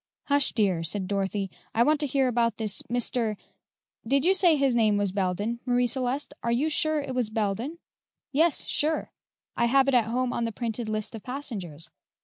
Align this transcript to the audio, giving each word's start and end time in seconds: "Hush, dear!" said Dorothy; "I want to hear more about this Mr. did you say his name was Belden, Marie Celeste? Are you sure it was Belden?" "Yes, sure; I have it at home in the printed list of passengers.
"Hush, 0.23 0.51
dear!" 0.53 0.81
said 0.81 1.07
Dorothy; 1.07 1.51
"I 1.75 1.83
want 1.83 1.99
to 1.99 2.07
hear 2.07 2.23
more 2.23 2.29
about 2.29 2.57
this 2.57 2.81
Mr. 2.91 3.37
did 4.07 4.25
you 4.25 4.33
say 4.33 4.55
his 4.55 4.75
name 4.75 4.97
was 4.97 5.11
Belden, 5.11 5.59
Marie 5.63 5.85
Celeste? 5.85 6.33
Are 6.41 6.51
you 6.51 6.69
sure 6.69 6.99
it 7.01 7.13
was 7.13 7.29
Belden?" 7.29 7.77
"Yes, 8.31 8.65
sure; 8.65 9.11
I 9.55 9.65
have 9.65 9.87
it 9.87 9.93
at 9.93 10.05
home 10.05 10.33
in 10.33 10.43
the 10.45 10.51
printed 10.51 10.89
list 10.89 11.13
of 11.13 11.21
passengers. 11.21 11.91